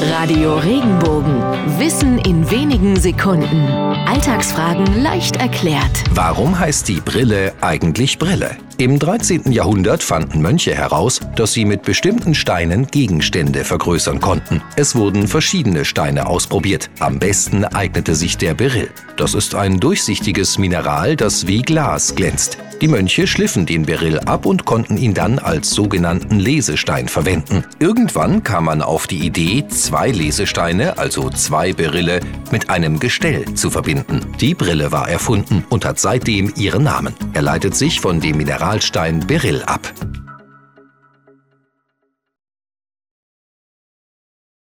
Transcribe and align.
Radio 0.00 0.56
Regenbogen. 0.58 1.42
Wissen 1.78 2.18
in 2.18 2.48
wenigen 2.50 2.94
Sekunden. 2.96 3.66
Alltagsfragen 4.06 5.02
leicht 5.02 5.36
erklärt. 5.36 6.04
Warum 6.12 6.58
heißt 6.58 6.86
die 6.86 7.00
Brille 7.00 7.52
eigentlich 7.60 8.18
Brille? 8.18 8.56
Im 8.76 9.00
13. 9.00 9.50
Jahrhundert 9.50 10.04
fanden 10.04 10.40
Mönche 10.40 10.72
heraus, 10.72 11.20
dass 11.34 11.52
sie 11.52 11.64
mit 11.64 11.82
bestimmten 11.82 12.36
Steinen 12.36 12.86
Gegenstände 12.86 13.64
vergrößern 13.64 14.20
konnten. 14.20 14.62
Es 14.76 14.94
wurden 14.94 15.26
verschiedene 15.26 15.84
Steine 15.84 16.28
ausprobiert. 16.28 16.90
Am 17.00 17.18
besten 17.18 17.64
eignete 17.64 18.14
sich 18.14 18.36
der 18.36 18.54
Beryl. 18.54 18.90
Das 19.16 19.34
ist 19.34 19.56
ein 19.56 19.80
durchsichtiges 19.80 20.58
Mineral, 20.58 21.16
das 21.16 21.48
wie 21.48 21.62
Glas 21.62 22.14
glänzt. 22.14 22.58
Die 22.80 22.88
Mönche 22.88 23.26
schliffen 23.26 23.66
den 23.66 23.84
Beryl 23.84 24.20
ab 24.20 24.46
und 24.46 24.64
konnten 24.64 24.96
ihn 24.96 25.12
dann 25.12 25.40
als 25.40 25.70
sogenannten 25.70 26.38
Lesestein 26.38 27.08
verwenden. 27.08 27.64
Irgendwann 27.80 28.44
kam 28.44 28.66
man 28.66 28.82
auf 28.82 29.08
die 29.08 29.26
Idee, 29.26 29.66
zwei 29.68 30.10
Lesesteine, 30.10 30.96
also 30.96 31.28
zwei 31.30 31.72
Berylle, 31.72 32.20
mit 32.52 32.70
einem 32.70 33.00
Gestell 33.00 33.52
zu 33.54 33.70
verbinden. 33.70 34.20
Die 34.40 34.54
Brille 34.54 34.92
war 34.92 35.08
erfunden 35.08 35.64
und 35.68 35.84
hat 35.84 35.98
seitdem 35.98 36.52
ihren 36.56 36.84
Namen. 36.84 37.14
Er 37.32 37.42
leitet 37.42 37.74
sich 37.74 38.00
von 38.00 38.20
dem 38.20 38.36
Mineralstein 38.36 39.26
Beryl 39.26 39.62
ab. 39.62 39.92